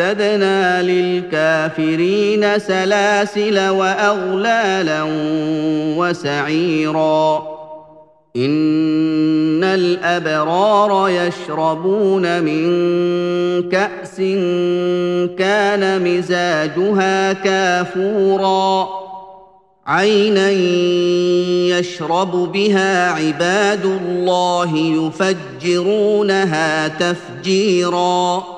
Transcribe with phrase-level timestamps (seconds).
[0.00, 5.02] أعتدنا للكافرين سلاسل وأغلالا
[5.96, 7.42] وسعيرا.
[8.36, 12.68] إن الأبرار يشربون من
[13.68, 14.16] كأس
[15.38, 18.88] كان مزاجها كافورا.
[19.86, 20.50] عينا
[21.78, 28.57] يشرب بها عباد الله يفجرونها تفجيرا.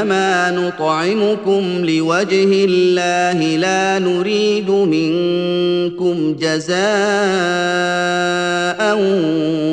[0.00, 6.80] انما نطعمكم لوجه الله لا نريد منكم جزاء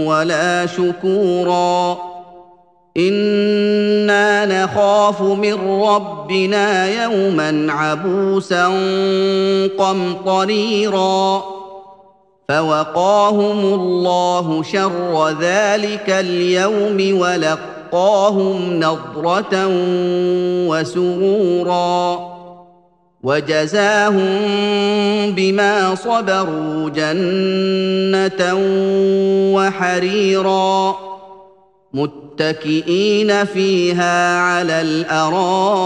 [0.07, 1.97] ولا شكورا
[2.97, 8.67] أنا نخاف من ربنا يوما عبوسا
[9.77, 11.43] قمطريرا
[12.49, 17.76] فوقاهم الله شر ذلك اليوم ولقاهم
[18.79, 19.67] نضرة
[20.67, 22.37] وسرورا
[23.23, 24.27] وجزاهم
[25.31, 28.53] بما صبروا جنة
[29.55, 30.95] وحريرا
[31.93, 35.77] متكئين فيها على الأرائك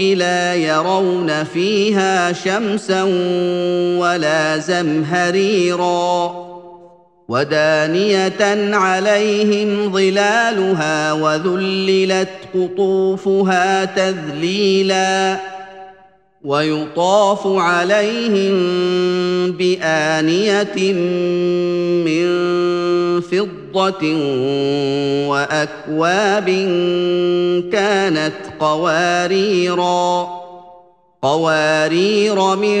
[0.00, 3.02] لا يرون فيها شمسا
[3.98, 6.49] ولا زمهريرا
[7.30, 15.36] ودانيه عليهم ظلالها وذللت قطوفها تذليلا
[16.44, 18.54] ويطاف عليهم
[19.52, 20.92] بانيه
[22.02, 22.30] من
[23.20, 24.02] فضه
[25.28, 26.46] واكواب
[27.72, 30.28] كانت قواريرا
[31.22, 32.80] قوارير من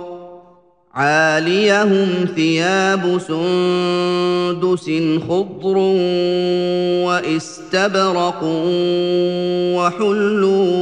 [0.95, 4.91] عاليهم ثياب سندس
[5.29, 5.77] خضر
[7.07, 8.43] واستبرق
[9.75, 10.79] وحلوا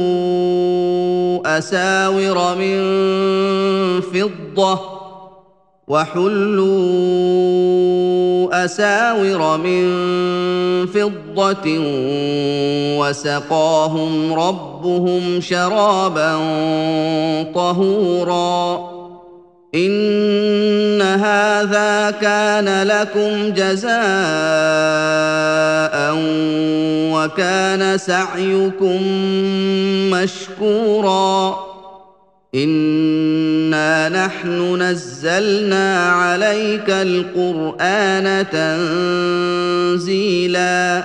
[1.58, 2.80] أساور من
[4.00, 4.80] فضة
[5.88, 6.64] وحلوا
[8.64, 9.86] أساور من
[10.86, 11.78] فضة
[12.98, 16.32] وسقاهم ربهم شرابا
[17.54, 18.99] طهورا
[19.74, 23.90] ان هذا كان لكم جزاء
[27.14, 29.02] وكان سعيكم
[30.10, 31.70] مشكورا
[32.54, 38.46] انا نحن نزلنا عليك القران
[39.96, 41.04] تنزيلا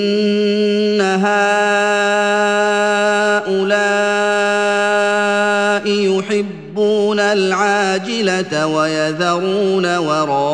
[8.53, 10.49] ويذرون وراءهم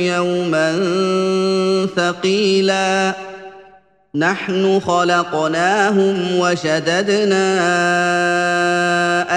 [0.00, 0.72] يوما
[1.96, 3.12] ثقيلا.
[4.14, 7.60] نحن خلقناهم وشددنا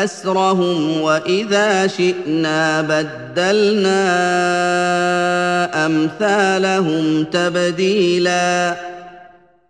[0.04, 4.06] أسرهم وإذا شئنا بدلنا
[5.86, 8.76] أمثالهم تبديلا.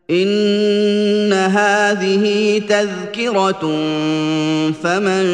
[0.10, 3.62] إن هذه تذكرة
[4.84, 5.25] فمن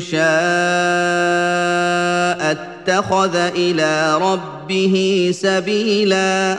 [0.00, 0.22] شاء
[2.52, 6.58] اتخذ إلى ربه سبيلا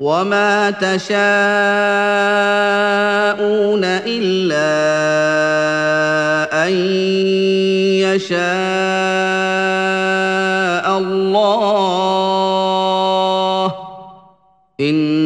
[0.00, 1.16] وما تشاءون
[3.84, 4.66] إلا
[6.66, 6.72] أن
[8.04, 8.36] يشاء
[10.98, 12.46] الله.
[14.80, 15.25] إن